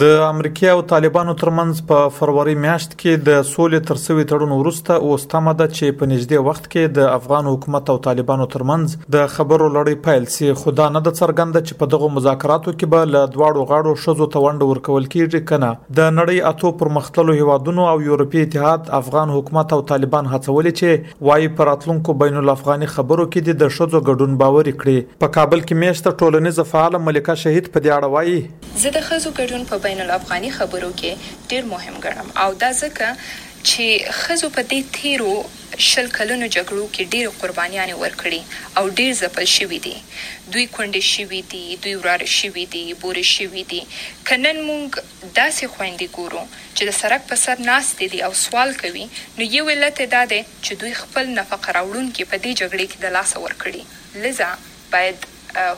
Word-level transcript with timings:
د 0.00 0.18
امریکا 0.22 0.70
او 0.72 0.80
طالبانو 0.88 1.32
ترمنځ 1.42 1.78
په 1.90 2.08
فروری 2.16 2.54
میاشت 2.64 2.90
کې 3.02 3.22
د 3.28 3.38
سولې 3.50 3.86
ترڅوي 3.90 4.24
تړون 4.32 4.50
ورسته 4.56 4.96
اوس 5.10 5.22
تمه 5.34 5.54
ده 5.60 5.66
چې 5.76 5.96
په 6.00 6.08
نږدې 6.10 6.42
وخت 6.48 6.66
کې 6.66 6.96
د 6.98 7.06
افغان 7.18 7.46
حکومت 7.50 7.92
او 7.92 7.96
طالبانو 8.06 8.46
ترمنځ 8.54 8.96
د 9.16 9.30
خبرو 9.36 9.68
لړۍ 9.70 10.02
پیل 10.08 10.26
سي 10.34 10.50
خدا 10.64 10.88
نه 10.96 11.02
د 11.06 11.14
څرګنده 11.20 11.62
چې 11.68 11.80
په 11.82 11.92
دغه 11.94 12.10
مذاکراتو 12.18 12.74
کې 12.74 12.92
به 12.96 13.08
له 13.14 13.24
دواړو 13.36 13.64
غاړو 13.70 14.02
شزو 14.04 14.26
توند 14.36 14.64
ورکول 14.72 15.08
کیږي 15.14 15.42
کنه 15.52 15.70
د 16.00 16.12
نړۍ 16.18 16.52
اتو 16.52 16.72
پرمختللو 16.82 17.36
هیوادونو 17.38 17.88
او 17.92 17.96
یورپی 18.08 18.42
اتحاد 18.48 18.92
افغان 19.02 19.34
حکومت 19.38 19.72
او 19.78 19.82
طالبان 19.94 20.30
هڅولې 20.34 20.82
چې 20.82 21.24
وایي 21.30 21.48
پراتلونکو 21.62 22.18
بین 22.24 22.38
الافغاني 22.44 22.90
خبرو 22.98 23.28
کې 23.32 23.64
د 23.64 23.72
شزو 23.78 24.04
ګډون 24.04 24.36
باور 24.44 24.70
کړي 24.72 25.16
په 25.24 25.34
کابل 25.38 25.66
کې 25.66 25.84
میشته 25.86 26.18
ټولنیز 26.24 26.62
فعال 26.74 27.00
ملکه 27.10 27.38
شهید 27.46 27.72
په 27.74 27.88
دی 27.88 27.98
اړه 27.98 28.18
وایي 28.18 28.59
زه 28.80 28.90
د 28.96 29.00
خزو 29.06 29.30
ګډون 29.38 29.62
په 29.70 29.76
بین 29.84 30.00
الافغاني 30.02 30.50
خبرو 30.58 30.88
کې 30.98 31.48
ډیر 31.52 31.64
مهم 31.72 31.96
ګڼم 32.04 32.28
او 32.42 32.48
دا 32.62 32.68
ځکه 32.82 33.08
چې 33.22 34.12
خزو 34.18 34.48
په 34.56 34.62
دې 34.70 34.80
تیرو 34.98 35.32
شل 35.88 36.06
کلونو 36.18 36.46
جګړو 36.56 36.86
کې 36.94 37.10
ډېر 37.14 37.26
قربانيان 37.40 37.90
ورکړي 38.02 38.40
او 38.80 38.84
ډېر 38.98 39.10
ځپل 39.22 39.46
شوي 39.56 39.80
دي 39.86 39.92
دوی 40.52 40.66
کونډې 40.74 41.04
شوي 41.14 41.40
دي 41.52 41.64
دوی 41.86 41.94
وراره 42.00 42.28
شوي 42.38 42.64
دي 42.74 42.84
بورې 43.02 43.24
شوي 43.36 43.62
دي 43.72 43.80
کنن 44.30 44.58
مونږ 44.68 44.88
داسې 45.40 45.64
خويندې 45.74 46.08
ګورو 46.16 46.42
چې 46.76 46.82
د 46.90 46.96
سرک 47.00 47.26
په 47.32 47.40
سر 47.44 47.64
ناست 47.70 48.00
دي 48.14 48.22
او 48.28 48.30
سوال 48.44 48.72
کوي 48.84 49.04
نو 49.36 49.50
یو 49.58 49.66
علت 49.74 50.00
دا 50.16 50.22
دی 50.32 50.40
چې 50.64 50.72
دوی 50.84 50.92
خپل 51.02 51.24
نفقه 51.40 51.76
راوړونکو 51.78 52.30
په 52.32 52.36
دې 52.44 52.52
جګړې 52.60 52.86
کې 52.90 52.98
د 53.04 53.18
لاس 53.18 53.30
ورکړي 53.36 54.26
لذا 54.28 54.50
باید 54.94 55.18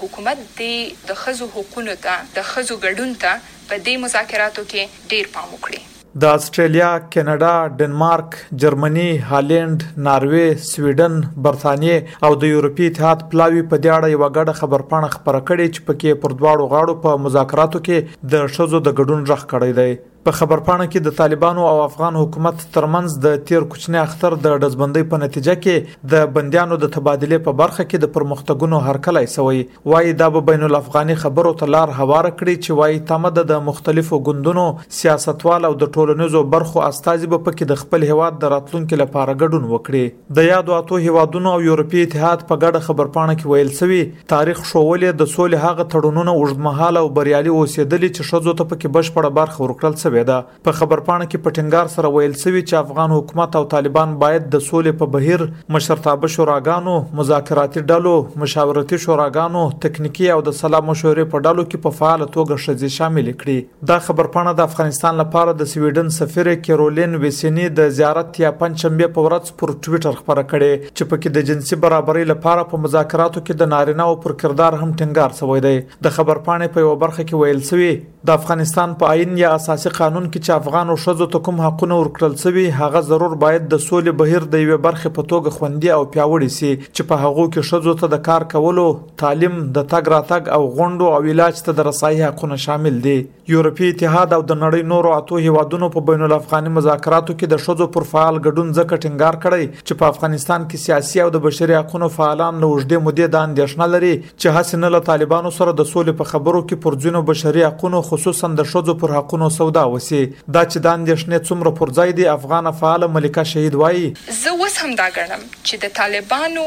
حکومت 0.00 0.36
د 0.58 0.74
د 1.12 1.16
خزو 1.22 1.46
حقوقو 1.54 1.84
ته 2.08 2.18
د 2.36 2.46
خزو 2.50 2.76
ګډون 2.84 3.14
ته 3.22 3.32
په 3.68 3.78
دې 3.86 3.96
مذاکراتو 4.04 4.64
کې 4.72 5.08
ډیر 5.14 5.30
پام 5.36 5.48
وکړي 5.54 5.86
د 6.22 6.30
استرالیا، 6.36 6.86
کاناډا، 7.16 7.52
ډنمارک، 7.80 8.32
جرمني، 8.62 9.10
هالند، 9.30 9.84
ناروی، 10.06 10.48
سویډن، 10.70 11.12
برتانیې 11.44 12.28
او 12.28 12.32
د 12.44 12.52
یورپی 12.54 12.88
اتحاد 12.92 13.22
پلاوی 13.34 13.62
په 13.70 13.76
دیاړه 13.86 14.14
یو 14.16 14.22
غړ 14.32 14.58
خبر 14.60 14.84
پانه 14.92 15.12
خبره 15.16 15.42
کړې 15.50 15.66
چې 15.74 15.80
پکې 15.90 16.20
پر 16.24 16.34
دواړو 16.40 16.66
غاړو 16.72 16.96
په 17.04 17.22
مذاکراتو 17.28 17.84
کې 17.90 18.22
د 18.32 18.52
شزو 18.56 18.80
د 18.88 18.98
ګډون 19.00 19.22
رخ 19.34 19.46
کړی 19.52 19.78
دی 19.78 20.09
په 20.28 20.36
خبرپاڼه 20.38 20.84
کې 20.86 21.04
د 21.04 21.12
طالبانو 21.18 21.62
او 21.66 21.76
افغان 21.82 22.16
حکومت 22.20 22.62
ترمنځ 22.72 23.14
د 23.26 23.44
تیر 23.50 23.62
کوچنی 23.74 23.98
اختر 24.00 24.34
د 24.46 24.56
ډزبندۍ 24.64 25.04
په 25.12 25.20
نتیجه 25.22 25.54
کې 25.60 26.10
د 26.14 26.32
بندیانو 26.34 26.76
د 26.82 26.90
تبادله 26.96 27.38
په 27.46 27.54
برخه 27.60 27.84
کې 27.86 28.02
د 28.02 28.12
پرمختګونو 28.16 28.80
هرکلی 28.88 29.30
سوی 29.34 29.62
وایي 29.92 30.10
دا 30.22 30.28
به 30.34 30.42
بین 30.50 30.66
الافغاني 30.66 31.16
خبرو 31.22 31.52
ته 31.62 31.72
لار 31.74 31.92
هواره 32.00 32.32
کړي 32.40 32.64
چې 32.64 32.80
وایي 32.80 32.98
تمد 33.12 33.40
د 33.52 33.62
مختلفو 33.70 34.18
ګوندونو 34.26 34.66
سیاستوال 34.98 35.68
او 35.70 35.70
د 35.84 35.94
ټولنیزو 35.96 36.44
برخو 36.56 36.84
استازي 36.90 37.32
به 37.36 37.40
پکې 37.48 37.72
د 37.72 37.80
خپل 37.84 38.06
هواد 38.12 38.38
د 38.44 38.52
راتلونکو 38.56 39.00
لپاره 39.04 39.38
ګډون 39.40 39.72
وکړي 39.72 40.36
د 40.40 40.48
یادو 40.50 40.76
اتو 40.80 41.00
هوادونو 41.06 41.54
او 41.54 41.64
یورپی 41.68 42.04
اتحاد 42.08 42.46
په 42.52 42.60
ګډه 42.60 42.90
خبرپاڼه 42.90 43.38
کې 43.38 43.48
ویل 43.56 43.74
سوی 43.80 44.04
تاریخ 44.36 44.62
شوولې 44.68 45.18
د 45.24 45.32
سولې 45.38 45.64
هغه 45.70 45.90
تړونونه 45.96 46.36
اوږدمهاله 46.38 47.06
او 47.06 47.10
بریالي 47.20 47.56
اوسېدل 47.56 48.06
چې 48.12 48.32
شذو 48.34 48.56
ته 48.62 48.70
پکې 48.70 49.00
بشپړه 49.00 49.36
برخه 49.42 49.60
ورکړل 49.66 50.00
سوی 50.02 50.08
شوې 50.10 50.28
ده 50.30 50.62
په 50.68 50.78
خبرپاڼه 50.80 51.26
کې 51.30 51.44
په 51.46 51.56
ټینګار 51.56 51.90
سره 51.94 52.10
ویل 52.16 52.34
شوی 52.42 52.62
چې 52.62 52.80
افغان 52.84 53.12
حکومت 53.16 53.58
او 53.60 53.64
طالبان 53.74 54.14
باید 54.24 54.48
د 54.56 54.64
سولې 54.66 55.00
په 55.02 55.14
بهیر 55.16 55.44
مشرتابه 55.76 56.32
شوراګانو 56.36 56.94
مذاکراتي 57.20 57.84
ډلو 57.92 58.14
مشاورتي 58.44 59.00
شوراګانو 59.04 59.64
تکنیکی 59.86 60.28
او 60.36 60.40
د 60.48 60.56
سلا 60.60 60.80
مشورې 60.88 61.32
په 61.34 61.44
ډلو 61.46 61.66
کې 61.66 61.86
په 61.86 61.94
فعال 62.00 62.24
توګه 62.26 62.64
شذې 62.66 62.94
شامل 62.98 63.30
کړي 63.32 63.90
دا 63.92 63.98
خبرپاڼه 64.08 64.56
د 64.62 64.70
افغانستان 64.72 65.20
لپاره 65.22 65.56
د 65.62 65.70
سویډن 65.74 66.12
سفیر 66.18 66.52
کیرولین 66.68 67.16
ویسینی 67.26 67.68
د 67.80 67.92
زیارت 68.00 68.40
یا 68.44 68.52
پنځمبه 68.64 69.12
په 69.18 69.26
ورځ 69.28 69.56
پر 69.62 69.74
ټوئیټر 69.76 70.22
خبره 70.22 70.46
کړې 70.52 70.90
چې 70.96 71.12
پکې 71.12 71.36
د 71.38 71.48
جنسي 71.52 71.80
برابرۍ 71.86 72.28
لپاره 72.32 72.66
په 72.74 72.84
مذاکراتو 72.86 73.44
کې 73.46 73.62
د 73.62 73.72
نارینه 73.76 74.08
او 74.12 74.16
پر 74.26 74.36
کردار 74.44 74.78
هم 74.82 74.90
ټینګار 74.90 75.38
شوی 75.40 75.64
دی 75.68 75.76
د 76.08 76.16
خبرپاڼې 76.18 76.76
په 76.76 76.86
یو 76.86 76.96
برخه 77.06 77.28
کې 77.28 77.40
ویل 77.44 77.64
شوی 77.72 77.92
د 78.28 78.30
افغانستان 78.38 78.90
په 79.00 79.06
آئین 79.10 79.30
یا 79.40 79.50
اساسي 79.58 79.90
قانون 79.98 80.24
کې 80.24 80.46
چې 80.46 80.54
افغان 80.62 80.90
او 80.94 80.94
شذو 81.04 81.26
ته 81.34 81.44
کوم 81.44 81.60
حقونه 81.64 81.96
ورکړل 82.00 82.34
شوي 82.42 82.64
هغه 82.80 83.00
ضرور 83.10 83.36
باید 83.44 83.62
د 83.74 83.78
سولې 83.84 84.18
بهیر 84.22 84.44
د 84.54 84.64
یوې 84.64 84.82
برخې 84.86 85.14
په 85.18 85.24
توګه 85.30 85.54
خوندي 85.60 85.90
او 85.94 86.00
پیاوړی 86.16 86.52
شي 86.56 86.72
چې 86.72 87.06
په 87.12 87.20
هغو 87.22 87.46
کې 87.54 87.68
شذو 87.70 87.94
ته 88.02 88.10
د 88.14 88.20
کار 88.26 88.44
کولو 88.54 88.84
تعلیم 89.22 89.56
د 89.78 89.86
تګ 89.92 90.12
راتګ 90.14 90.52
او 90.58 90.66
غونډو 90.80 91.08
او 91.12 91.20
علاج 91.36 91.62
ته 91.68 91.76
د 91.78 91.88
رسایي 91.90 92.20
حقونه 92.26 92.58
شامل 92.66 92.98
دي 93.06 93.14
یورپی 93.54 93.86
اتحاد 93.94 94.36
او 94.38 94.40
د 94.52 94.60
نړۍ 94.64 94.92
نورو 94.92 95.14
اتو 95.20 95.40
هیوادونو 95.46 95.90
په 95.96 96.04
بین 96.10 96.26
الافغاني 96.28 96.74
مذاکراتو 96.76 97.38
کې 97.38 97.54
د 97.54 97.64
شذو 97.68 97.88
پر 97.96 98.08
فعال 98.12 98.42
ګډون 98.44 98.76
ځکه 98.80 99.00
ټینګار 99.06 99.40
کړی 99.46 99.82
چې 99.88 100.00
په 100.04 100.10
افغانستان 100.14 100.68
کې 100.68 100.84
سیاسي 100.84 101.24
او 101.26 101.30
د 101.38 101.44
بشري 101.48 101.78
حقوقو 101.80 102.12
فعالان 102.20 102.60
له 102.60 102.72
وجدي 102.76 103.00
مودې 103.08 103.34
د 103.38 103.44
اندیشنه 103.50 103.90
لري 103.96 104.14
چې 104.22 104.60
حسن 104.60 104.86
له 104.96 105.02
طالبانو 105.10 105.56
سره 105.62 105.76
د 105.82 105.90
سولې 105.94 106.22
په 106.22 106.30
خبرو 106.34 106.64
کې 106.68 106.82
پرځینو 106.86 107.26
بشري 107.34 107.66
حقوقو 107.70 108.06
خصوصا 108.10 108.48
د 108.60 108.66
شوزو 108.70 108.94
پر 109.02 109.14
حقونو 109.16 109.48
سودا 109.56 109.84
وسی 109.94 110.22
دا 110.56 110.62
چې 110.70 110.86
د 110.86 110.94
اندیشنې 110.98 111.42
څومره 111.48 111.74
پرځای 111.82 112.16
دی 112.20 112.28
افغان 112.36 112.70
فعال 112.80 113.08
ملکه 113.18 113.46
شهید 113.52 113.78
وایي 113.82 114.06
زه 114.40 114.56
اوس 114.56 114.80
هم 114.84 114.96
دا 115.02 115.08
ګڼم 115.18 115.48
چې 115.50 115.84
د 115.84 115.94
طالبانو 116.00 116.66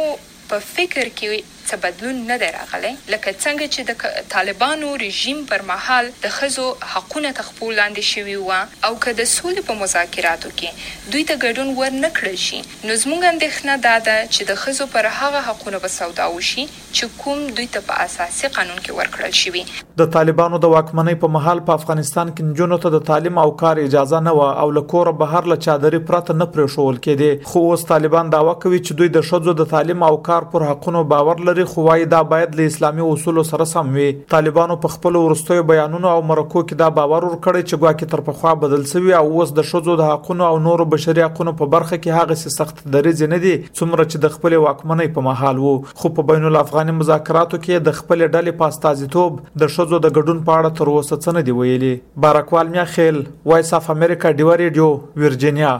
په 0.52 0.64
فکر 0.74 1.12
کې 1.22 1.44
څه 1.70 1.78
بدلون 1.84 2.20
نه 2.30 2.38
دی 2.42 2.48
راغلی 2.56 2.92
لکه 3.14 3.34
څنګه 3.34 3.74
چې 3.74 3.88
د 3.90 4.30
طالبانو 4.34 4.90
رژیم 5.04 5.40
پر 5.52 5.64
مهال 5.70 6.10
د 6.26 6.34
خزو 6.38 6.66
حقونه 6.96 7.32
تخپول 7.40 7.74
لاندې 7.80 8.10
شوی 8.12 8.36
و 8.40 8.58
او 8.60 8.92
که 9.06 9.14
د 9.20 9.30
سولې 9.34 9.68
په 9.70 9.80
مذاکراتو 9.82 10.52
کې 10.58 11.12
دوی 11.16 11.24
ته 11.32 11.42
ګډون 11.42 11.70
ور 11.82 11.96
نه 12.02 12.10
کړل 12.20 12.38
شي 12.46 12.60
نو 12.62 12.98
زموږ 13.04 13.22
اندېښنه 13.32 13.78
دا 13.88 13.96
ده 14.08 14.18
چې 14.32 14.52
د 14.52 14.60
خزو 14.64 14.90
پر 14.98 15.10
هغه 15.20 15.44
حقونه 15.52 15.82
به 15.88 15.94
سودا 15.98 16.26
وشي 16.38 16.66
چې 16.66 17.24
کوم 17.24 17.46
دوی 17.60 17.70
ته 17.78 17.88
په 17.92 18.02
اساسي 18.08 18.52
قانون 18.60 18.82
کې 18.82 19.00
ورکړل 19.02 19.40
شوی 19.44 19.64
د 20.04 20.12
طالبانو 20.18 20.62
د 20.68 20.76
واکمنۍ 20.76 21.20
په 21.24 21.34
مهال 21.38 21.64
په 21.72 21.80
افغانستان 21.82 22.30
کې 22.36 22.50
نجونو 22.52 22.82
ته 22.86 22.94
د 22.98 23.06
تعلیم 23.12 23.42
او 23.46 23.48
کار 23.64 23.84
اجازه 23.88 24.24
نه 24.28 24.38
و 24.42 24.48
او 24.66 24.70
لکور 24.82 25.14
بهر 25.24 25.52
له 25.54 25.62
چادرې 25.68 26.08
پرته 26.12 26.38
نه 26.44 26.52
پرېښول 26.58 27.02
کېده 27.08 27.54
خو 27.54 27.66
اوس 27.74 27.88
طالبان 27.96 28.32
دا 28.38 28.44
وکوي 28.52 28.84
چې 28.86 29.00
دوی 29.02 29.14
د 29.18 29.28
شذو 29.32 29.58
د 29.64 29.70
تعلیم 29.76 30.08
او 30.12 30.14
کار 30.30 30.50
پر 30.56 30.66
حقونو 30.74 31.04
باور 31.16 31.44
لري 31.44 31.53
لري 31.54 31.66
خو 31.66 31.82
وايي 31.82 32.06
دا 32.06 32.22
باید 32.22 32.56
له 32.56 32.66
اسلامي 32.66 33.02
اصولو 33.14 33.44
سره 33.50 33.64
سم 33.72 33.90
وي 33.96 34.06
طالبانو 34.34 34.76
په 34.86 34.94
خپل 34.94 35.16
ورستوي 35.20 35.64
بیانونو 35.72 36.10
او 36.14 36.22
مرکو 36.30 36.64
کې 36.64 36.80
دا 36.82 36.88
باور 37.00 37.28
ورکړی 37.28 37.62
چې 37.68 37.80
ګواکې 37.84 38.14
تر 38.14 38.24
پخوا 38.30 38.54
بدل 38.64 38.86
شوی 38.94 39.14
او 39.20 39.22
اوس 39.34 39.52
د 39.60 39.68
شذو 39.74 39.96
د 40.02 40.10
حقونو 40.14 40.48
او 40.48 40.56
نورو 40.70 40.88
بشري 40.96 41.26
حقونو 41.26 41.54
په 41.62 41.70
برخه 41.76 42.00
کې 42.06 42.24
هغه 42.24 42.56
سخت 42.58 42.82
درې 42.96 43.30
نه 43.36 43.42
دي 43.46 43.54
څومره 43.68 44.08
چې 44.10 44.26
د 44.26 44.36
خپل 44.38 44.58
واکمنۍ 44.66 45.14
په 45.20 45.28
محال 45.30 45.62
وو 45.68 45.76
خو 46.02 46.14
په 46.20 46.28
بین 46.34 46.50
الافغاني 46.52 46.98
مذاکراتو 47.04 47.62
کې 47.66 47.86
د 47.92 48.00
خپل 48.02 48.26
ډلې 48.28 48.60
پاستازیتوب 48.64 49.40
د 49.64 49.74
شذو 49.78 49.96
د 50.08 50.18
ګډون 50.18 50.44
په 50.52 50.60
اړه 50.60 50.78
تر 50.82 50.94
اوسه 50.96 51.22
څه 51.24 51.40
نه 51.40 51.50
دی 51.52 51.60
ویلي 51.62 51.94
بارکوال 52.28 52.76
میا 52.78 52.90
خیل 53.00 53.24
وایس 53.54 53.74
اف 53.82 53.92
امریکا 53.98 54.38
ډیو 54.44 54.54
ریډیو 54.66 54.94
ویرجینیا 55.26 55.80